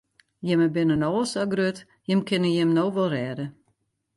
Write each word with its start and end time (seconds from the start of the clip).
Jimme 0.47 0.67
binne 0.75 0.95
no 1.01 1.09
al 1.19 1.27
sa 1.31 1.43
grut, 1.51 1.77
jimme 2.07 2.27
kinne 2.27 2.49
jim 2.55 2.71
no 2.77 2.83
wol 2.95 3.09
rêde. 3.15 3.45